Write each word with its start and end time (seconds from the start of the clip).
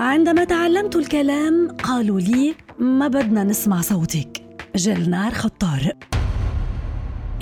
عندما 0.00 0.44
تعلمت 0.44 0.96
الكلام 0.96 1.76
قالوا 1.82 2.20
لي 2.20 2.54
ما 2.78 3.08
بدنا 3.08 3.44
نسمع 3.44 3.80
صوتك. 3.80 4.42
جلنار 4.76 5.34
خطار. 5.34 5.92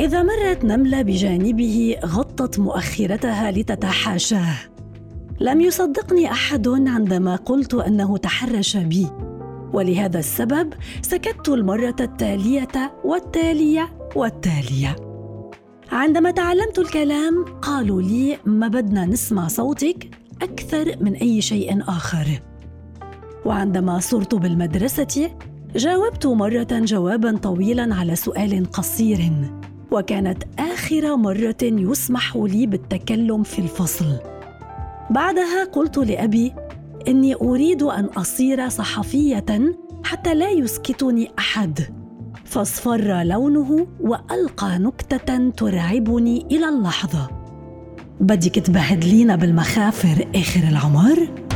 إذا 0.01 0.23
مرت 0.23 0.65
نملة 0.65 1.03
بجانبه 1.03 1.97
غطت 2.05 2.59
مؤخرتها 2.59 3.51
لتتحاشاه. 3.51 4.57
لم 5.41 5.61
يصدقني 5.61 6.31
أحد 6.31 6.69
عندما 6.69 7.37
قلت 7.37 7.75
أنه 7.75 8.17
تحرش 8.17 8.77
بي. 8.77 9.07
ولهذا 9.73 10.19
السبب 10.19 10.75
سكت 11.03 11.49
المرة 11.49 11.97
التالية 12.01 12.93
والتالية 13.05 13.89
والتالية. 14.17 14.97
عندما 15.93 16.31
تعلمت 16.31 16.79
الكلام 16.79 17.45
قالوا 17.63 18.03
لي 18.03 18.39
ما 18.45 18.69
بدنا 18.69 19.05
نسمع 19.07 19.49
صوتك 19.49 20.11
أكثر 20.43 20.97
من 21.01 21.15
أي 21.15 21.41
شيء 21.41 21.83
آخر. 21.83 22.48
وعندما 23.45 23.99
صرت 23.99 24.35
بالمدرسة 24.35 25.31
جاوبت 25.77 26.27
مرة 26.27 26.69
جوابا 26.73 27.37
طويلا 27.37 27.95
على 27.95 28.17
سؤال 28.17 28.71
قصير 28.71 29.33
وكانت 29.91 30.43
آخر 30.59 31.17
مرة 31.17 31.57
يسمح 31.63 32.37
لي 32.37 32.67
بالتكلم 32.67 33.43
في 33.43 33.59
الفصل. 33.59 34.07
بعدها 35.11 35.65
قلت 35.65 35.99
لأبي 35.99 36.55
إني 37.09 37.35
أريد 37.35 37.83
أن 37.83 38.05
أصير 38.05 38.69
صحفية 38.69 39.75
حتى 40.05 40.35
لا 40.35 40.51
يسكتني 40.51 41.31
أحد. 41.39 41.81
فاصفر 42.45 43.23
لونه 43.23 43.87
وألقى 44.01 44.79
نكتة 44.79 45.51
ترعبني 45.51 46.47
إلى 46.51 46.69
اللحظة. 46.69 47.29
بدك 48.21 48.55
تبهدلينا 48.55 49.37
بالمخافر 49.37 50.29
آخر 50.35 50.69
العمر؟ 50.69 51.48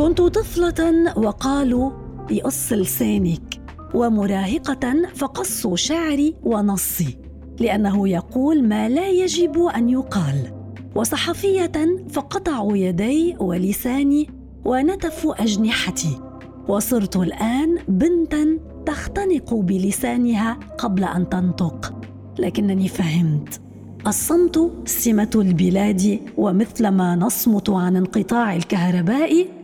كنت 0.00 0.20
طفلة 0.20 1.12
وقالوا 1.16 1.90
يقص 2.30 2.72
لسانك 2.72 3.60
ومراهقة 3.94 5.08
فقصوا 5.14 5.76
شعري 5.76 6.34
ونصي 6.42 7.18
لأنه 7.58 8.08
يقول 8.08 8.68
ما 8.68 8.88
لا 8.88 9.08
يجب 9.08 9.62
أن 9.62 9.88
يقال. 9.88 10.52
وصحفية 10.94 11.72
فقطعوا 12.10 12.76
يدي 12.76 13.36
ولساني 13.40 14.30
ونتفوا 14.64 15.42
أجنحتي. 15.42 16.20
وصرت 16.68 17.16
الآن 17.16 17.78
بنتا 17.88 18.58
تختنق 18.86 19.54
بلسانها 19.54 20.58
قبل 20.78 21.04
أن 21.04 21.28
تنطق. 21.28 21.94
لكنني 22.38 22.88
فهمت. 22.88 23.60
الصمت 24.06 24.70
سمة 24.84 25.30
البلاد 25.34 26.20
ومثلما 26.36 27.16
نصمت 27.16 27.70
عن 27.70 27.96
انقطاع 27.96 28.56
الكهرباء 28.56 29.59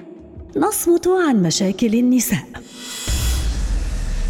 نصمت 0.56 1.08
عن 1.08 1.42
مشاكل 1.42 1.94
النساء. 1.94 2.44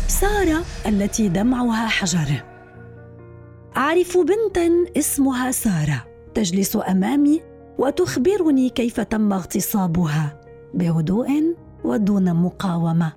سارة 0.08 0.64
التي 0.86 1.28
دمعها 1.28 1.86
حجر. 1.86 2.44
أعرف 3.77 4.18
بنتا 4.18 4.98
اسمها 4.98 5.50
سارة. 5.50 6.05
تجلس 6.34 6.78
أمامي 6.88 7.41
وتخبرني 7.78 8.68
كيف 8.68 9.00
تم 9.00 9.33
اغتصابها 9.33 10.41
بهدوء 10.74 11.55
ودون 11.84 12.34
مقاومة. 12.34 13.12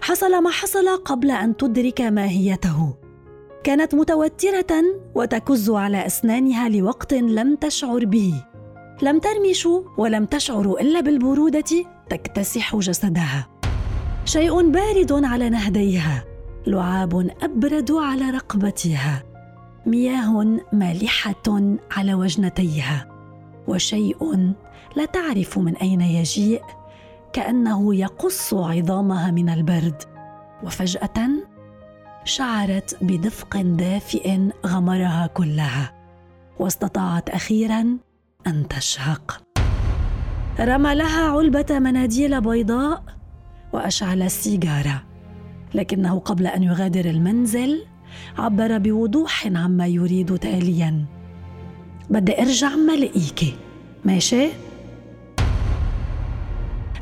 حصل 0.00 0.42
ما 0.42 0.50
حصل 0.50 0.88
قبل 0.88 1.30
أن 1.30 1.56
تدرك 1.56 2.00
ماهيته. 2.00 2.94
كانت 3.64 3.94
متوترة 3.94 4.84
وتكز 5.14 5.70
على 5.70 6.06
أسنانها 6.06 6.68
لوقت 6.68 7.14
لم 7.14 7.56
تشعر 7.56 8.04
به. 8.04 8.44
لم 9.02 9.18
ترمش 9.18 9.68
ولم 9.98 10.24
تشعر 10.24 10.76
إلا 10.80 11.00
بالبرودة 11.00 11.95
تكتسح 12.08 12.76
جسدها. 12.76 13.48
شيء 14.24 14.70
بارد 14.70 15.12
على 15.12 15.50
نهديها. 15.50 16.24
لعاب 16.66 17.30
أبرد 17.42 17.92
على 17.92 18.30
رقبتها. 18.30 19.22
مياه 19.86 20.60
مالحة 20.72 21.76
على 21.90 22.14
وجنتيها. 22.14 23.08
وشيء 23.68 24.52
لا 24.96 25.04
تعرف 25.04 25.58
من 25.58 25.76
أين 25.76 26.00
يجيء 26.00 26.62
كأنه 27.32 27.94
يقص 27.94 28.54
عظامها 28.54 29.30
من 29.30 29.48
البرد. 29.48 30.02
وفجأة 30.62 31.28
شعرت 32.24 32.98
بدفق 33.02 33.56
دافئ 33.60 34.38
غمرها 34.66 35.26
كلها. 35.26 35.92
واستطاعت 36.58 37.30
أخيرا 37.30 37.98
أن 38.46 38.68
تشهق. 38.68 39.45
رمى 40.60 40.94
لها 40.94 41.28
علبة 41.28 41.66
مناديل 41.70 42.40
بيضاء 42.40 43.02
وأشعل 43.72 44.22
السيجارة. 44.22 45.02
لكنه 45.74 46.18
قبل 46.18 46.46
أن 46.46 46.62
يغادر 46.62 47.04
المنزل 47.04 47.84
عبر 48.38 48.78
بوضوح 48.78 49.46
عما 49.46 49.86
يريد 49.86 50.38
تاليا. 50.38 51.04
بدي 52.10 52.42
ارجع 52.42 52.76
ما 52.76 52.92
لقيكي 52.92 53.54
ماشي؟ 54.04 54.48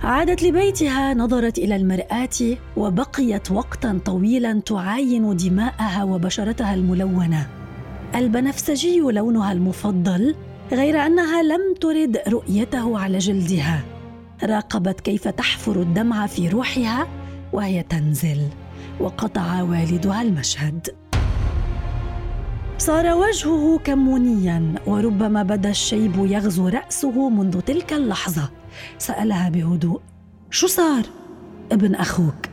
عادت 0.03 0.43
لبيتها 0.43 1.15
نظرت 1.15 1.59
إلى 1.59 1.77
المرآة 1.77 2.57
وبقيت 2.77 3.51
وقتا 3.51 4.01
طويلا 4.05 4.61
تعاين 4.61 5.37
دماءها 5.37 6.05
وبشرتها 6.05 6.75
الملونة. 6.75 7.47
البنفسجي 8.15 9.01
لونها 9.01 9.53
المفضل 9.53 10.35
غير 10.73 11.07
أنها 11.07 11.43
لم 11.43 11.75
ترد 11.81 12.23
رؤيته 12.29 12.99
على 12.99 13.19
جلدها. 13.19 13.85
راقبت 14.45 15.01
كيف 15.01 15.29
تحفر 15.29 15.81
الدمع 15.81 16.27
في 16.27 16.49
روحها 16.49 17.07
وهي 17.53 17.83
تنزل 17.83 18.49
وقطع 19.01 19.63
والدها 19.63 20.23
المشهد. 20.23 20.89
صار 22.79 23.15
وجهه 23.15 23.79
كمونيا 23.79 24.75
وربما 24.87 25.43
بدا 25.43 25.71
الشيب 25.71 26.17
يغزو 26.17 26.69
رأسه 26.69 27.29
منذ 27.29 27.61
تلك 27.61 27.93
اللحظة. 27.93 28.51
سألها 28.99 29.49
بهدوء 29.49 30.01
شو 30.51 30.67
صار؟ 30.67 31.03
ابن 31.73 31.95
أخوك. 31.95 32.47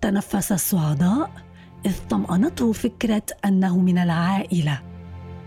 تنفس 0.00 0.52
الصعداء 0.52 1.30
إذ 1.86 1.94
طمأنته 2.10 2.72
فكرة 2.72 3.26
أنه 3.44 3.78
من 3.78 3.98
العائلة. 3.98 4.93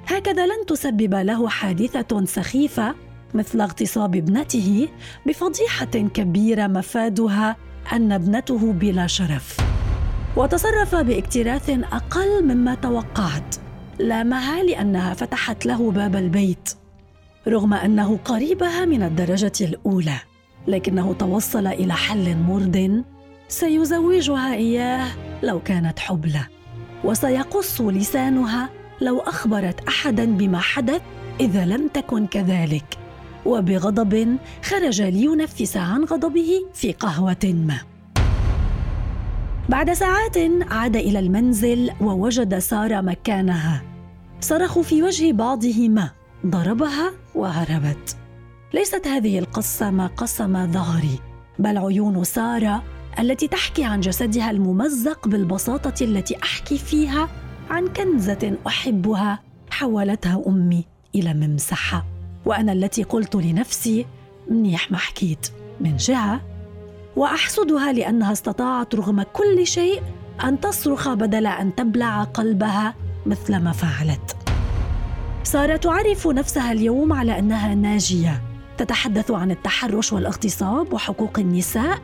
هكذا 0.07 0.45
لن 0.45 0.66
تسبب 0.68 1.13
له 1.13 1.50
حادثة 1.50 2.25
سخيفة 2.25 2.95
مثل 3.34 3.62
اغتصاب 3.62 4.16
ابنته 4.16 4.88
بفضيحة 5.25 5.85
كبيرة 5.85 6.68
مفادها 6.68 7.56
أن 7.94 8.12
ابنته 8.12 8.73
بلا 8.73 9.07
شرف. 9.07 9.57
وتصرف 10.38 10.96
باكتراث 10.96 11.69
أقل 11.69 12.44
مما 12.44 12.75
توقعت. 12.75 13.56
لامها 14.00 14.63
لانها 14.63 15.13
فتحت 15.13 15.66
له 15.66 15.91
باب 15.91 16.16
البيت 16.16 16.69
رغم 17.47 17.73
أنه 17.73 18.19
قريبها 18.25 18.85
من 18.85 19.03
الدرجة 19.03 19.53
الأولى. 19.62 20.19
لكنه 20.67 21.13
توصل 21.13 21.67
إلى 21.67 21.94
حل 21.94 22.38
مرض 22.38 23.03
سيزوجها 23.47 24.53
إياه 24.53 25.07
لو 25.44 25.59
كانت 25.59 26.00
حبلى 26.00 26.41
وسيقص 27.03 27.81
لسانها 27.81 28.69
لو 29.02 29.19
أخبرت 29.19 29.88
احدا 29.88 30.25
بما 30.25 30.59
حدث 30.59 31.02
إذا 31.40 31.66
لم 31.66 31.88
تكن 31.88 32.28
كذلك. 32.28 32.97
وبغضب 33.46 34.38
خرج 34.63 35.02
لينفس 35.02 35.78
عن 35.78 36.03
غضبه 36.03 36.50
في 36.74 36.91
قهوة 36.91 37.38
ما. 37.44 37.78
بعد 39.69 39.94
ساعات 39.94 40.38
عاد 40.72 40.96
إلى 40.96 41.19
المنزل 41.19 41.91
ووجد 42.02 42.59
ساره 42.59 43.02
مكانها. 43.02 43.84
صرخوا 44.41 44.84
في 44.84 45.03
وجه 45.03 45.31
بعضهما. 45.31 46.09
ضربها 46.46 47.12
وهربت. 47.35 48.18
ليست 48.73 49.08
هذه 49.08 49.40
القصة 49.40 49.91
ما 49.91 50.08
قسم 50.08 50.72
ظهري 50.72 51.20
بل 51.59 51.78
عيون 51.78 52.23
سارة 52.23 52.84
التي 53.20 53.47
تحكي 53.47 53.84
عن 53.84 53.99
جسدها 53.99 54.52
الممزق 54.52 55.28
بالبساطة 55.28 56.03
التي 56.03 56.38
أحكي 56.44 56.78
فيها 56.78 57.29
عن 57.69 57.87
كنزة 57.87 58.58
أحبها 58.67 59.40
حولتها 59.72 60.43
أمي 60.47 60.85
إلى 61.16 61.34
ممسحة. 61.34 62.05
وأنا 62.46 62.72
التي 62.72 63.03
قلت 63.03 63.35
لنفسي 63.35 64.05
منيح 64.49 64.91
ما 64.91 64.97
حكيت 64.97 65.47
من 65.79 65.97
جهه 65.97 66.41
وأحسدها 67.16 67.93
لأنها 67.93 68.31
استطاعت 68.31 68.96
رغم 68.96 69.22
كل 69.22 69.67
شيء 69.67 70.02
أن 70.43 70.59
تصرخ 70.59 71.09
بدل 71.09 71.47
أن 71.47 71.75
تبلع 71.75 72.23
قلبها 72.23 72.96
مثل 73.25 73.58
ما 73.58 73.72
فعلت. 73.72 74.35
سارة 75.43 75.75
تعرف 75.75 76.28
نفسها 76.28 76.72
اليوم 76.72 77.13
على 77.13 77.40
أنها 77.40 77.75
ناجية. 77.75 78.41
تتحدث 78.78 79.31
عن 79.31 79.52
التحرش 79.52 80.13
والاغتصاب 80.13 80.93
وحقوق 80.93 81.40
النساء 81.40 81.99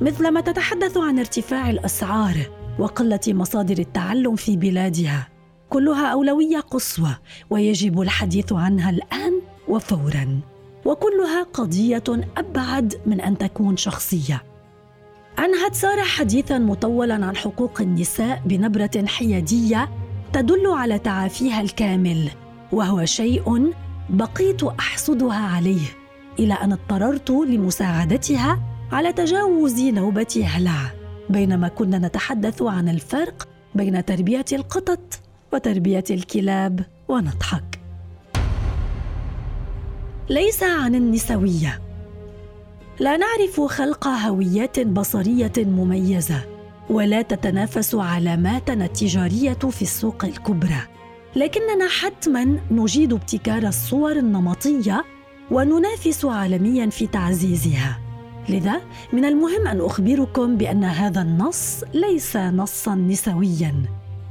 مثلما 0.00 0.40
تتحدث 0.40 0.96
عن 0.96 1.18
ارتفاع 1.18 1.70
الأسعار. 1.70 2.36
وقلة 2.78 3.20
مصادر 3.28 3.78
التعلم 3.78 4.36
في 4.36 4.56
بلادها. 4.56 5.28
كلها 5.70 6.06
أولوية 6.06 6.60
قصوى 6.60 7.16
ويجب 7.50 8.00
الحديث 8.00 8.52
عنها 8.52 8.90
الآن 8.90 9.40
وفورا. 9.68 10.40
وكلها 10.84 11.42
قضية 11.42 12.04
أبعد 12.36 12.94
من 13.06 13.20
أن 13.20 13.38
تكون 13.38 13.76
شخصية. 13.76 14.42
أنهت 15.38 15.74
سارة 15.74 16.02
حديثا 16.02 16.58
مطولا 16.58 17.14
عن 17.14 17.36
حقوق 17.36 17.80
النساء 17.80 18.42
بنبرة 18.46 19.06
حيادية 19.06 19.88
تدل 20.32 20.66
على 20.66 20.98
تعافيها 20.98 21.60
الكامل 21.60 22.30
وهو 22.72 23.04
شيء 23.04 23.72
بقيت 24.10 24.62
احسدها 24.62 25.54
عليه 25.56 25.86
إلى 26.38 26.54
أن 26.54 26.72
اضطررت 26.72 27.30
لمساعدتها 27.30 28.60
على 28.92 29.12
تجاوز 29.12 29.80
نوبة 29.80 30.44
هلع. 30.46 31.01
بينما 31.30 31.68
كنا 31.68 31.98
نتحدث 31.98 32.62
عن 32.62 32.88
الفرق 32.88 33.48
بين 33.74 34.04
تربية 34.04 34.44
القطط 34.52 35.20
وتربية 35.52 36.04
الكلاب 36.10 36.84
ونضحك. 37.08 37.80
ليس 40.30 40.62
عن 40.62 40.94
النسوية. 40.94 41.80
لا 43.00 43.16
نعرف 43.16 43.60
خلق 43.60 44.08
هويات 44.08 44.80
بصرية 44.80 45.52
مميزة 45.58 46.44
ولا 46.90 47.22
تتنافس 47.22 47.94
علاماتنا 47.94 48.84
التجارية 48.84 49.52
في 49.52 49.82
السوق 49.82 50.24
الكبرى. 50.24 50.80
لكننا 51.36 51.88
حتما 51.88 52.58
نجيد 52.70 53.12
ابتكار 53.12 53.62
الصور 53.62 54.12
النمطية 54.12 55.04
وننافس 55.50 56.24
عالميا 56.24 56.90
في 56.90 57.06
تعزيزها. 57.06 57.98
لذا 58.48 58.80
من 59.12 59.24
المهم 59.24 59.66
أن 59.66 59.80
أخبركم 59.80 60.56
بأن 60.56 60.84
هذا 60.84 61.22
النص 61.22 61.84
ليس 61.94 62.36
نصا 62.36 62.94
نسويا 62.94 63.74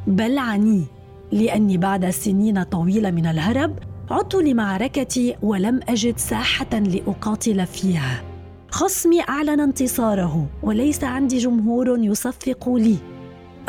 بل 0.07 0.37
عني 0.37 0.83
لأني 1.31 1.77
بعد 1.77 2.09
سنين 2.09 2.63
طويلة 2.63 3.11
من 3.11 3.25
الهرب 3.25 3.79
عدت 4.11 4.35
لمعركتي 4.35 5.35
ولم 5.41 5.79
أجد 5.89 6.17
ساحة 6.17 6.79
لأقاتل 6.79 7.65
فيها. 7.65 8.23
خصمي 8.71 9.21
أعلن 9.21 9.59
انتصاره 9.59 10.47
وليس 10.63 11.03
عندي 11.03 11.37
جمهور 11.37 11.99
يصفق 11.99 12.69
لي 12.69 12.97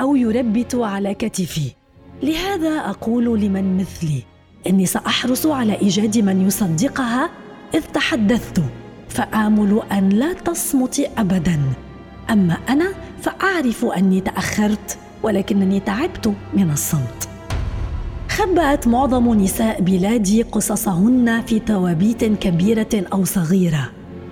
أو 0.00 0.16
يربت 0.16 0.74
على 0.74 1.14
كتفي. 1.14 1.72
لهذا 2.22 2.78
أقول 2.78 3.40
لمن 3.40 3.76
مثلي 3.76 4.22
إني 4.66 4.86
سأحرص 4.86 5.46
على 5.46 5.80
إيجاد 5.80 6.18
من 6.18 6.46
يصدقها 6.46 7.30
إذ 7.74 7.82
تحدثت. 7.94 8.62
فآمل 9.12 9.82
أن 9.92 10.08
لا 10.08 10.32
تصمت 10.32 11.10
ابدا. 11.18 11.60
أما 12.30 12.58
أنا 12.68 12.92
فأعرف 13.22 13.84
أني 13.84 14.20
تأخرت 14.20 14.98
ولكنني 15.22 15.80
تعبت 15.80 16.34
من 16.54 16.70
الصمت. 16.70 17.28
خبأت 18.28 18.88
معظم 18.88 19.34
نساء 19.34 19.80
بلادي 19.80 20.42
قصصهن 20.42 21.42
في 21.46 21.58
توابيت 21.58 22.24
كبيرة 22.24 23.04
أو 23.12 23.24
صغيرة 23.24 23.90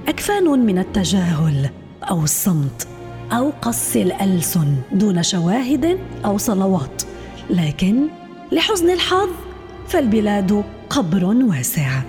أكفان 0.09 0.45
من 0.45 0.79
التجاهل 0.79 1.71
أو 2.11 2.25
الصمت 2.25 2.89
أو 3.33 3.53
قص 3.63 3.97
الألسن 3.97 4.77
دون 4.93 5.23
شواهد 5.23 5.99
أو 6.25 6.39
صلوات. 6.39 7.03
لكن 7.51 8.07
لحسن 8.53 8.91
الحظ 8.91 9.29
فالبلاد 9.89 10.65
قبر 10.91 11.25
واسع. 11.25 12.03